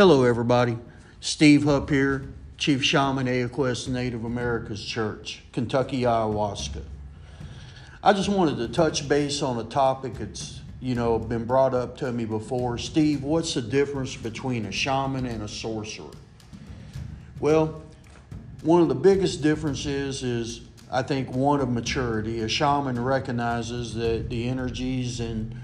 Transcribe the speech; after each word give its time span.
Hello, 0.00 0.24
everybody. 0.24 0.78
Steve 1.20 1.64
Hupp 1.64 1.90
here, 1.90 2.24
Chief 2.56 2.82
Shaman, 2.82 3.28
AYA 3.28 3.50
Quest 3.50 3.86
Native 3.86 4.24
America's 4.24 4.82
Church, 4.82 5.42
Kentucky 5.52 6.04
Ayahuasca. 6.04 6.82
I 8.02 8.14
just 8.14 8.30
wanted 8.30 8.56
to 8.56 8.68
touch 8.68 9.06
base 9.10 9.42
on 9.42 9.58
a 9.58 9.64
topic 9.64 10.14
that's, 10.14 10.62
you 10.80 10.94
know, 10.94 11.18
been 11.18 11.44
brought 11.44 11.74
up 11.74 11.98
to 11.98 12.10
me 12.12 12.24
before. 12.24 12.78
Steve, 12.78 13.22
what's 13.22 13.52
the 13.52 13.60
difference 13.60 14.16
between 14.16 14.64
a 14.64 14.72
shaman 14.72 15.26
and 15.26 15.42
a 15.42 15.48
sorcerer? 15.48 16.12
Well, 17.38 17.82
one 18.62 18.80
of 18.80 18.88
the 18.88 18.94
biggest 18.94 19.42
differences 19.42 20.22
is, 20.22 20.62
I 20.90 21.02
think, 21.02 21.30
one 21.30 21.60
of 21.60 21.68
maturity. 21.68 22.40
A 22.40 22.48
shaman 22.48 22.98
recognizes 23.04 23.94
that 23.96 24.30
the 24.30 24.48
energies 24.48 25.20
and 25.20 25.54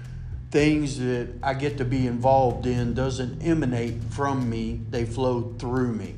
things 0.51 0.99
that 0.99 1.29
I 1.43 1.53
get 1.53 1.77
to 1.77 1.85
be 1.85 2.07
involved 2.07 2.65
in 2.65 2.93
doesn't 2.93 3.41
emanate 3.41 4.03
from 4.11 4.49
me, 4.49 4.81
they 4.89 5.05
flow 5.05 5.53
through 5.59 5.93
me. 5.93 6.15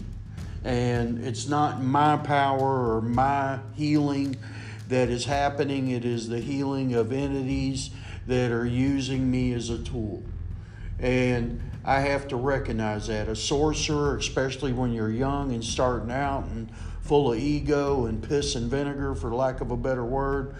And 0.63 1.25
it's 1.25 1.47
not 1.47 1.81
my 1.81 2.17
power 2.17 2.95
or 2.95 3.01
my 3.01 3.59
healing 3.75 4.35
that 4.89 5.09
is 5.09 5.25
happening, 5.25 5.89
it 5.91 6.05
is 6.05 6.27
the 6.27 6.39
healing 6.39 6.93
of 6.95 7.11
entities 7.11 7.91
that 8.27 8.51
are 8.51 8.65
using 8.65 9.29
me 9.29 9.53
as 9.53 9.69
a 9.69 9.79
tool. 9.79 10.23
And 10.99 11.61
I 11.85 12.01
have 12.01 12.27
to 12.29 12.35
recognize 12.35 13.07
that. 13.07 13.27
A 13.27 13.35
sorcerer, 13.35 14.17
especially 14.17 14.73
when 14.73 14.91
you're 14.91 15.11
young 15.11 15.53
and 15.53 15.63
starting 15.63 16.11
out 16.11 16.45
and 16.45 16.69
full 17.01 17.31
of 17.31 17.39
ego 17.39 18.05
and 18.05 18.21
piss 18.21 18.55
and 18.55 18.69
vinegar, 18.69 19.15
for 19.15 19.33
lack 19.33 19.61
of 19.61 19.71
a 19.71 19.77
better 19.77 20.03
word, 20.03 20.55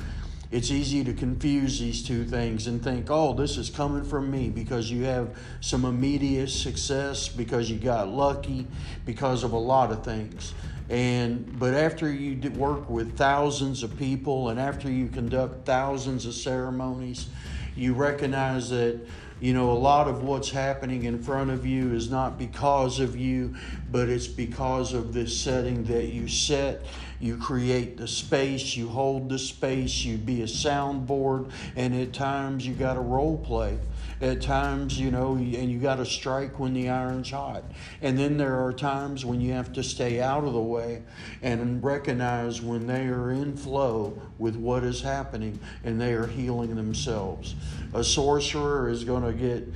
it's 0.51 0.71
easy 0.71 1.03
to 1.03 1.13
confuse 1.13 1.79
these 1.79 2.01
two 2.01 2.25
things 2.25 2.65
and 2.65 2.83
think, 2.83 3.07
oh, 3.09 3.33
this 3.33 3.57
is 3.57 3.69
coming 3.69 4.03
from 4.03 4.31
me 4.31 4.49
because 4.49 4.89
you 4.89 5.03
have 5.03 5.37
some 5.61 5.85
immediate 5.85 6.49
success, 6.49 7.27
because 7.27 7.69
you 7.69 7.77
got 7.77 8.07
lucky, 8.07 8.65
because 9.05 9.43
of 9.43 9.51
a 9.51 9.57
lot 9.57 9.91
of 9.91 10.03
things. 10.03 10.53
And 10.89 11.59
but 11.59 11.75
after 11.75 12.11
you 12.11 12.49
work 12.51 12.89
with 12.89 13.15
thousands 13.15 13.83
of 13.83 13.95
people 13.97 14.49
and 14.49 14.59
after 14.59 14.89
you 14.89 15.07
conduct 15.07 15.67
thousands 15.67 16.25
of 16.25 16.33
ceremonies, 16.33 17.27
you 17.75 17.93
recognize 17.93 18.71
that 18.71 18.99
you 19.39 19.53
know, 19.53 19.71
a 19.71 19.73
lot 19.73 20.07
of 20.07 20.23
what's 20.23 20.49
happening 20.49 21.03
in 21.03 21.21
front 21.21 21.49
of 21.49 21.65
you 21.65 21.93
is 21.93 22.09
not 22.09 22.37
because 22.37 22.99
of 22.99 23.15
you, 23.15 23.55
but 23.91 24.09
it's 24.09 24.27
because 24.27 24.93
of 24.93 25.13
this 25.13 25.39
setting 25.39 25.85
that 25.85 26.07
you 26.07 26.27
set. 26.27 26.85
You 27.19 27.37
create 27.37 27.97
the 27.97 28.07
space, 28.07 28.75
you 28.75 28.89
hold 28.89 29.29
the 29.29 29.39
space, 29.39 30.03
you 30.03 30.17
be 30.17 30.41
a 30.41 30.45
soundboard, 30.45 31.51
and 31.75 31.95
at 31.95 32.13
times 32.13 32.65
you 32.65 32.73
got 32.73 32.95
to 32.95 33.01
role 33.01 33.37
play 33.37 33.77
at 34.21 34.41
times, 34.41 34.99
you 34.99 35.11
know, 35.11 35.35
and 35.35 35.71
you 35.71 35.79
got 35.79 35.95
to 35.95 36.05
strike 36.05 36.59
when 36.59 36.73
the 36.73 36.89
iron's 36.89 37.31
hot. 37.31 37.63
And 38.01 38.17
then 38.17 38.37
there 38.37 38.63
are 38.63 38.73
times 38.73 39.25
when 39.25 39.39
you 39.39 39.53
have 39.53 39.71
to 39.73 39.83
stay 39.83 40.19
out 40.19 40.43
of 40.43 40.53
the 40.53 40.61
way 40.61 41.03
and 41.41 41.81
recognize 41.81 42.61
when 42.61 42.85
they 42.85 43.07
are 43.07 43.31
in 43.31 43.55
flow 43.55 44.21
with 44.37 44.55
what 44.57 44.83
is 44.83 45.01
happening 45.01 45.59
and 45.83 45.99
they 45.99 46.13
are 46.13 46.27
healing 46.27 46.75
themselves. 46.75 47.55
A 47.93 48.03
sorcerer 48.03 48.89
is 48.89 49.05
going 49.05 49.23
to 49.23 49.33
get 49.33 49.67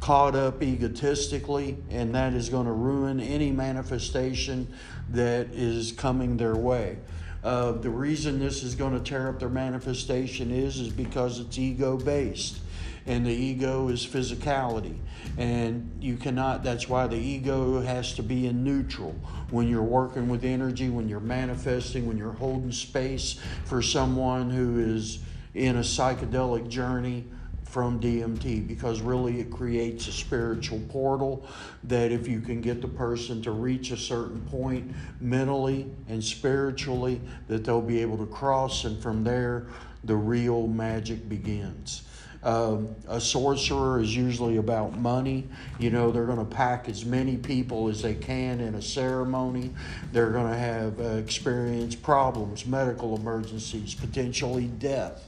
caught 0.00 0.34
up 0.34 0.62
egotistically, 0.62 1.76
and 1.90 2.14
that 2.14 2.32
is 2.32 2.48
going 2.48 2.64
to 2.64 2.72
ruin 2.72 3.20
any 3.20 3.52
manifestation 3.52 4.66
that 5.10 5.48
is 5.52 5.92
coming 5.92 6.38
their 6.38 6.56
way. 6.56 6.96
Uh, 7.44 7.72
the 7.72 7.90
reason 7.90 8.38
this 8.38 8.62
is 8.62 8.74
going 8.74 8.92
to 8.92 9.00
tear 9.00 9.28
up 9.28 9.38
their 9.38 9.48
manifestation 9.50 10.50
is 10.50 10.78
is 10.78 10.90
because 10.90 11.38
it's 11.38 11.58
ego 11.58 11.96
based 11.98 12.60
and 13.06 13.24
the 13.24 13.32
ego 13.32 13.88
is 13.88 14.06
physicality 14.06 14.96
and 15.38 15.90
you 16.00 16.16
cannot 16.16 16.62
that's 16.62 16.88
why 16.88 17.06
the 17.06 17.16
ego 17.16 17.80
has 17.80 18.14
to 18.14 18.22
be 18.22 18.46
in 18.46 18.62
neutral 18.62 19.14
when 19.50 19.68
you're 19.68 19.82
working 19.82 20.28
with 20.28 20.44
energy 20.44 20.88
when 20.88 21.08
you're 21.08 21.20
manifesting 21.20 22.06
when 22.06 22.18
you're 22.18 22.32
holding 22.32 22.72
space 22.72 23.40
for 23.64 23.80
someone 23.82 24.50
who 24.50 24.78
is 24.78 25.20
in 25.54 25.76
a 25.76 25.80
psychedelic 25.80 26.68
journey 26.68 27.24
from 27.70 28.00
DMT 28.00 28.66
because 28.66 29.00
really 29.00 29.38
it 29.38 29.48
creates 29.48 30.08
a 30.08 30.12
spiritual 30.12 30.80
portal 30.88 31.46
that 31.84 32.10
if 32.10 32.26
you 32.26 32.40
can 32.40 32.60
get 32.60 32.82
the 32.82 32.88
person 32.88 33.40
to 33.42 33.52
reach 33.52 33.92
a 33.92 33.96
certain 33.96 34.40
point 34.46 34.92
mentally 35.20 35.88
and 36.08 36.22
spiritually 36.22 37.20
that 37.46 37.64
they'll 37.64 37.80
be 37.80 38.00
able 38.00 38.18
to 38.18 38.26
cross 38.26 38.84
and 38.84 39.00
from 39.00 39.22
there 39.22 39.68
the 40.02 40.16
real 40.16 40.66
magic 40.66 41.28
begins. 41.28 42.02
Um, 42.42 42.94
a 43.06 43.20
sorcerer 43.20 44.00
is 44.00 44.16
usually 44.16 44.56
about 44.56 44.98
money. 44.98 45.46
You 45.78 45.90
know, 45.90 46.10
they're 46.10 46.26
going 46.26 46.38
to 46.38 46.44
pack 46.44 46.88
as 46.88 47.04
many 47.04 47.36
people 47.36 47.88
as 47.88 48.00
they 48.00 48.14
can 48.14 48.60
in 48.60 48.74
a 48.74 48.82
ceremony. 48.82 49.70
They're 50.12 50.30
going 50.30 50.50
to 50.50 50.58
have 50.58 51.00
uh, 51.00 51.04
experience 51.18 51.94
problems, 51.94 52.64
medical 52.64 53.14
emergencies, 53.16 53.94
potentially 53.94 54.66
death. 54.66 55.22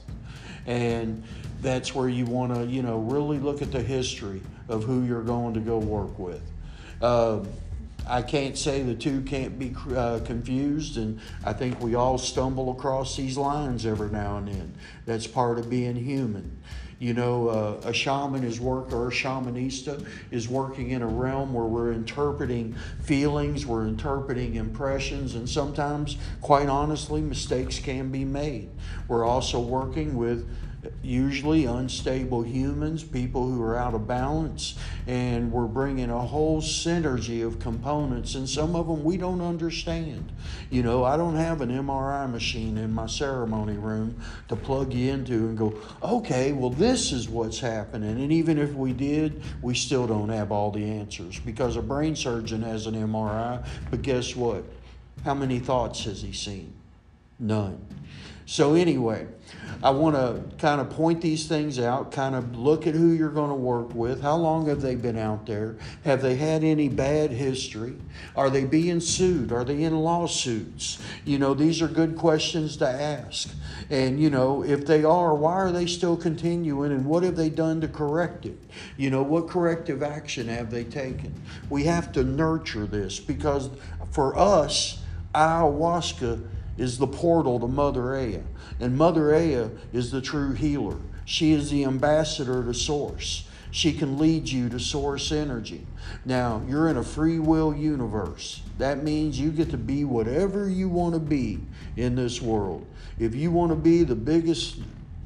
And 0.65 1.23
that's 1.61 1.93
where 1.93 2.09
you 2.09 2.25
want 2.25 2.55
to, 2.55 2.65
you 2.65 2.81
know, 2.81 2.99
really 2.99 3.37
look 3.37 3.61
at 3.61 3.71
the 3.71 3.81
history 3.81 4.41
of 4.67 4.83
who 4.83 5.03
you're 5.03 5.23
going 5.23 5.53
to 5.53 5.59
go 5.59 5.77
work 5.77 6.17
with. 6.17 6.41
Uh, 7.01 7.41
I 8.07 8.21
can't 8.21 8.57
say 8.57 8.81
the 8.81 8.95
two 8.95 9.21
can't 9.21 9.57
be 9.57 9.73
uh, 9.95 10.19
confused, 10.25 10.97
and 10.97 11.21
I 11.45 11.53
think 11.53 11.79
we 11.79 11.95
all 11.95 12.17
stumble 12.17 12.71
across 12.71 13.15
these 13.15 13.37
lines 13.37 13.85
every 13.85 14.09
now 14.09 14.37
and 14.37 14.47
then. 14.47 14.73
That's 15.05 15.25
part 15.25 15.57
of 15.57 15.69
being 15.69 15.95
human. 15.95 16.57
You 16.99 17.13
know, 17.13 17.47
uh, 17.49 17.89
a 17.89 17.93
shaman 17.93 18.43
is 18.43 18.59
work 18.59 18.91
or 18.91 19.07
a 19.07 19.11
shamanista 19.11 20.05
is 20.31 20.47
working 20.47 20.91
in 20.91 21.01
a 21.01 21.07
realm 21.07 21.53
where 21.53 21.65
we're 21.65 21.91
interpreting 21.91 22.75
feelings, 23.01 23.65
we're 23.65 23.87
interpreting 23.87 24.55
impressions, 24.55 25.35
and 25.35 25.49
sometimes, 25.49 26.17
quite 26.41 26.69
honestly, 26.69 27.21
mistakes 27.21 27.79
can 27.79 28.09
be 28.09 28.23
made. 28.23 28.69
We're 29.07 29.25
also 29.25 29.59
working 29.59 30.15
with 30.15 30.47
usually 31.01 31.65
unstable 31.65 32.41
humans, 32.41 33.03
people 33.03 33.47
who 33.47 33.61
are 33.61 33.77
out 33.77 33.93
of 33.93 34.07
balance, 34.07 34.75
and 35.07 35.51
we're 35.51 35.65
bringing 35.65 36.09
a 36.09 36.19
whole 36.19 36.61
synergy 36.61 37.45
of 37.45 37.59
components, 37.59 38.35
and 38.35 38.49
some 38.49 38.75
of 38.75 38.87
them 38.87 39.03
we 39.03 39.17
don't 39.17 39.41
understand. 39.41 40.31
You 40.69 40.83
know, 40.83 41.03
I 41.03 41.17
don't 41.17 41.35
have 41.35 41.61
an 41.61 41.69
MRI 41.69 42.29
machine 42.29 42.77
in 42.77 42.91
my 42.91 43.07
ceremony 43.07 43.77
room 43.77 44.21
to 44.49 44.55
plug 44.55 44.93
you 44.93 45.11
into 45.11 45.33
and 45.33 45.57
go, 45.57 45.73
okay, 46.01 46.51
well, 46.51 46.69
this 46.69 47.11
is 47.11 47.29
what's 47.29 47.59
happening. 47.59 48.21
And 48.21 48.31
even 48.31 48.57
if 48.57 48.73
we 48.73 48.93
did, 48.93 49.41
we 49.61 49.75
still 49.75 50.07
don't 50.07 50.29
have 50.29 50.51
all 50.51 50.71
the 50.71 50.83
answers 50.83 51.39
because 51.39 51.75
a 51.75 51.81
brain 51.81 52.15
surgeon 52.15 52.61
has 52.61 52.87
an 52.87 52.95
MRI, 52.95 53.65
but 53.89 54.01
guess 54.01 54.35
what? 54.35 54.63
How 55.23 55.33
many 55.33 55.59
thoughts 55.59 56.03
has 56.05 56.21
he 56.21 56.33
seen? 56.33 56.73
None. 57.39 57.85
So, 58.45 58.73
anyway, 58.73 59.25
I 59.81 59.89
want 59.91 60.15
to 60.15 60.43
kind 60.57 60.81
of 60.81 60.89
point 60.89 61.21
these 61.21 61.47
things 61.47 61.79
out, 61.79 62.11
kind 62.11 62.35
of 62.35 62.57
look 62.57 62.85
at 62.87 62.93
who 62.93 63.11
you're 63.11 63.29
going 63.29 63.49
to 63.49 63.55
work 63.55 63.93
with. 63.95 64.21
How 64.21 64.35
long 64.35 64.67
have 64.67 64.81
they 64.81 64.95
been 64.95 65.17
out 65.17 65.45
there? 65.45 65.77
Have 66.03 66.21
they 66.21 66.35
had 66.35 66.63
any 66.63 66.89
bad 66.89 67.31
history? 67.31 67.95
Are 68.35 68.49
they 68.49 68.65
being 68.65 68.99
sued? 68.99 69.51
Are 69.51 69.63
they 69.63 69.83
in 69.83 69.97
lawsuits? 69.97 71.01
You 71.25 71.39
know, 71.39 71.53
these 71.53 71.81
are 71.81 71.87
good 71.87 72.17
questions 72.17 72.77
to 72.77 72.87
ask. 72.87 73.49
And, 73.89 74.19
you 74.19 74.29
know, 74.29 74.63
if 74.63 74.85
they 74.85 75.03
are, 75.03 75.33
why 75.35 75.53
are 75.53 75.71
they 75.71 75.85
still 75.85 76.17
continuing 76.17 76.91
and 76.91 77.05
what 77.05 77.23
have 77.23 77.35
they 77.35 77.49
done 77.49 77.81
to 77.81 77.87
correct 77.87 78.45
it? 78.45 78.59
You 78.97 79.09
know, 79.09 79.23
what 79.23 79.47
corrective 79.47 80.03
action 80.03 80.47
have 80.49 80.69
they 80.69 80.83
taken? 80.83 81.33
We 81.69 81.85
have 81.85 82.11
to 82.13 82.23
nurture 82.23 82.85
this 82.85 83.19
because 83.19 83.69
for 84.11 84.37
us, 84.37 85.01
ayahuasca 85.33 86.47
is 86.77 86.97
the 86.97 87.07
portal 87.07 87.59
to 87.59 87.67
Mother 87.67 88.15
Aya. 88.15 88.41
And 88.79 88.97
Mother 88.97 89.33
Aya 89.35 89.69
is 89.91 90.11
the 90.11 90.21
true 90.21 90.53
healer. 90.53 90.97
She 91.25 91.53
is 91.53 91.69
the 91.69 91.85
ambassador 91.85 92.63
to 92.63 92.73
Source. 92.73 93.47
She 93.71 93.93
can 93.93 94.19
lead 94.19 94.49
you 94.49 94.69
to 94.69 94.79
Source 94.79 95.31
energy. 95.31 95.85
Now, 96.25 96.61
you're 96.67 96.89
in 96.89 96.97
a 96.97 97.03
free 97.03 97.39
will 97.39 97.75
universe. 97.75 98.61
That 98.77 99.03
means 99.03 99.39
you 99.39 99.51
get 99.51 99.71
to 99.71 99.77
be 99.77 100.03
whatever 100.03 100.69
you 100.69 100.89
want 100.89 101.13
to 101.15 101.19
be 101.19 101.59
in 101.95 102.15
this 102.15 102.41
world. 102.41 102.85
If 103.17 103.33
you 103.33 103.51
want 103.51 103.71
to 103.71 103.75
be 103.75 104.03
the 104.03 104.15
biggest 104.15 104.77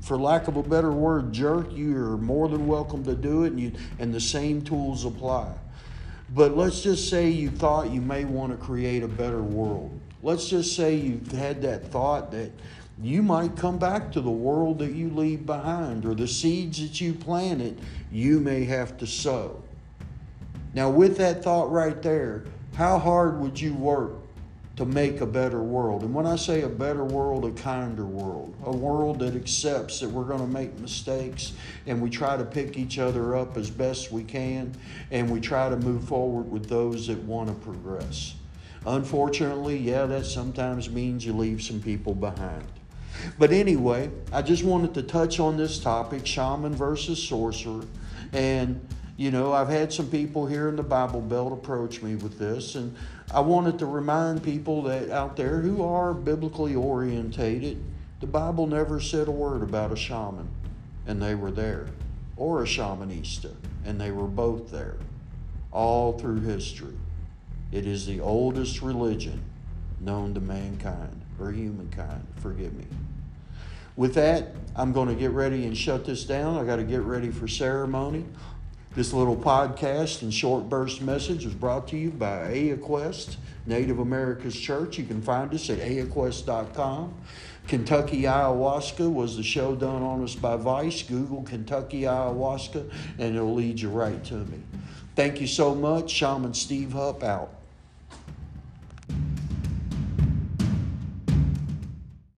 for 0.01 0.18
lack 0.18 0.48
of 0.48 0.56
a 0.56 0.63
better 0.63 0.92
word, 0.92 1.33
jerk, 1.33 1.68
you're 1.72 2.18
more 2.18 2.48
than 2.48 2.68
welcome 2.68 3.04
to 3.04 3.16
do 3.16 3.44
it, 3.44 3.48
and, 3.48 3.60
you, 3.60 3.72
and 4.00 4.13
the 4.13 4.22
same 4.22 4.62
tools 4.62 5.04
apply. 5.04 5.54
But 6.33 6.56
let's 6.56 6.81
just 6.81 7.10
say 7.10 7.30
you 7.30 7.50
thought 7.50 7.92
you 7.92 8.01
may 8.01 8.24
want 8.24 8.57
to 8.57 8.66
create 8.66 9.04
a 9.04 9.07
better 9.07 9.42
world. 9.42 10.00
Let's 10.24 10.50
just 10.50 10.75
say 10.75 10.96
you've 10.96 11.31
had 11.31 11.62
that 11.62 11.88
thought 11.88 12.31
that 12.31 12.52
you 13.02 13.22
might 13.22 13.56
come 13.56 13.78
back 13.78 14.12
to 14.14 14.22
the 14.22 14.31
world 14.31 14.80
that 14.80 14.94
you 14.94 15.10
leave 15.10 15.46
behind 15.46 16.06
or 16.06 16.16
the 16.16 16.28
seeds 16.28 16.81
that 16.81 17.00
you 17.00 17.14
planted, 17.14 17.80
you 18.12 18.40
may 18.40 18.66
have 18.66 18.98
to 18.98 19.08
sow. 19.08 19.62
Now, 20.74 20.90
with 20.90 21.18
that 21.18 21.44
thought 21.44 21.72
right 21.72 22.02
there, 22.02 22.46
how 22.75 22.98
hard 22.98 23.40
would 23.40 23.60
you 23.60 23.74
work 23.74 24.14
to 24.78 24.86
make 24.86 25.22
a 25.22 25.25
better 25.25 25.62
world. 25.62 26.04
And 26.04 26.14
when 26.14 26.28
I 26.28 26.36
say 26.36 26.62
a 26.62 26.70
better 26.70 27.04
world, 27.04 27.46
a 27.46 27.52
kinder 27.52 28.06
world, 28.06 28.54
a 28.63 28.72
world 28.72 29.20
that 29.20 29.36
accepts 29.36 30.00
that 30.00 30.10
we're 30.10 30.24
going 30.24 30.40
to 30.40 30.48
make 30.48 30.78
mistakes 30.80 31.54
and 31.88 32.00
we 32.00 32.12
try 32.12 32.38
to 32.38 32.46
pick 32.46 32.78
each 32.78 33.00
other 33.00 33.36
up 33.36 33.58
as 33.58 33.72
best 33.72 34.12
we 34.12 34.24
can 34.24 34.72
and 35.10 35.30
we 35.31 35.42
try 35.42 35.68
to 35.68 35.75
move 35.78 36.04
forward 36.04 36.50
with 36.52 36.70
those 36.70 37.08
that 37.08 37.18
want 37.24 37.50
to 37.50 37.56
progress. 37.56 38.36
Unfortunately, 38.85 39.77
yeah, 39.77 40.06
that 40.06 40.25
sometimes 40.25 40.89
means 40.89 41.25
you 41.25 41.33
leave 41.33 41.62
some 41.62 41.81
people 41.81 42.13
behind. 42.13 42.65
But 43.39 43.51
anyway, 43.51 44.12
I 44.31 44.41
just 44.41 44.63
wanted 44.63 44.94
to 44.94 45.03
touch 45.03 45.39
on 45.39 45.57
this 45.57 45.79
topic 45.79 46.25
shaman 46.25 46.75
versus 46.75 47.21
sorcerer. 47.21 47.83
And, 48.31 48.85
you 49.18 49.31
know, 49.31 49.53
I've 49.53 49.69
had 49.69 49.91
some 49.91 50.09
people 50.09 50.45
here 50.45 50.69
in 50.69 50.75
the 50.75 50.83
Bible 50.83 51.21
Belt 51.21 51.51
approach 51.51 52.01
me 52.01 52.15
with 52.15 52.38
this. 52.38 52.75
And 52.75 52.95
I 53.33 53.39
wanted 53.39 53.79
to 53.79 53.85
remind 53.85 54.44
people 54.44 54.83
that 54.83 55.09
out 55.09 55.35
there 55.35 55.59
who 55.59 55.83
are 55.83 56.13
biblically 56.13 56.75
orientated, 56.75 57.83
the 58.19 58.27
Bible 58.27 58.68
never 58.68 59.00
said 59.00 59.27
a 59.27 59.31
word 59.31 59.62
about 59.62 59.91
a 59.91 59.95
shaman, 59.95 60.50
and 61.06 61.21
they 61.21 61.35
were 61.35 61.51
there, 61.51 61.88
or 62.35 62.63
a 62.63 62.65
shamanista, 62.65 63.53
and 63.85 64.01
they 64.01 64.12
were 64.12 64.27
both 64.27 64.71
there, 64.71 64.97
all 65.71 66.18
through 66.18 66.41
history. 66.41 66.95
It 67.72 67.86
is 67.86 68.06
the 68.06 68.19
oldest 68.22 68.81
religion 68.81 69.44
known 70.00 70.34
to 70.34 70.40
mankind, 70.40 71.22
or 71.40 71.52
humankind, 71.52 72.25
forgive 72.38 72.74
me. 72.74 72.86
With 73.96 74.14
that, 74.14 74.50
I'm 74.75 74.94
going 74.94 75.10
to 75.10 75.16
get 75.16 75.31
ready 75.31 75.66
and 75.66 75.75
shut 75.75 76.06
this 76.06 76.24
down. 76.24 76.58
I 76.58 76.64
got 76.64 76.75
to 76.75 76.84
get 76.84 77.02
ready 77.02 77.31
for 77.31 77.48
ceremony. 77.48 78.25
This 78.96 79.12
little 79.12 79.36
podcast 79.36 80.22
and 80.22 80.34
short 80.34 80.69
burst 80.69 81.02
message 81.02 81.46
was 81.46 81.54
brought 81.54 81.88
to 81.90 81.98
you 81.98 82.12
by 82.12 82.48
AYA 82.48 82.78
Quest, 82.78 83.38
Native 83.66 84.00
America's 84.00 84.58
Church. 84.60 84.98
You 84.98 85.06
can 85.06 85.22
find 85.22 85.54
us 85.54 85.70
at 85.70 85.80
ayaquest.com. 85.80 87.13
Kentucky 87.68 88.22
Ayahuasca 88.24 89.12
was 89.12 89.36
the 89.36 89.44
show 89.44 89.75
done 89.75 90.02
on 90.02 90.24
us 90.24 90.36
by 90.36 90.56
Vice. 90.56 91.04
Google 91.04 91.44
Kentucky 91.44 92.04
Ayahuasca 92.04 92.90
and 93.20 93.36
it'll 93.36 93.54
lead 93.54 93.80
you 93.80 93.90
right 93.90 94.24
to 94.25 94.36
me. 94.36 94.62
Thank 95.16 95.42
you 95.42 95.48
so 95.48 95.75
much. 95.75 96.10
Shaman 96.10 96.54
Steve 96.54 96.94
Hupp 96.94 97.24
out. 97.24 97.56